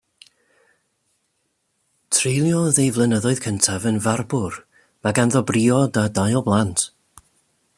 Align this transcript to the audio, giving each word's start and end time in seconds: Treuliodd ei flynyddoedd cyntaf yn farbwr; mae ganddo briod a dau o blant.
Treuliodd 2.15 2.79
ei 2.83 2.87
flynyddoedd 2.95 3.41
cyntaf 3.47 3.85
yn 3.91 4.01
farbwr; 4.07 4.57
mae 5.05 5.17
ganddo 5.19 5.45
briod 5.53 6.01
a 6.05 6.07
dau 6.17 6.41
o 6.41 6.43
blant. 6.49 6.87